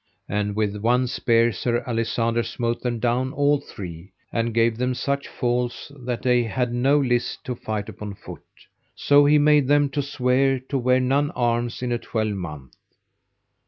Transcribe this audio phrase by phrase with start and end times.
[0.27, 5.27] And with one spear Sir Alisander smote them down all three, and gave them such
[5.27, 8.41] falls that they had no list to fight upon foot.
[8.95, 12.73] So he made them to swear to wear none arms in a twelvemonth.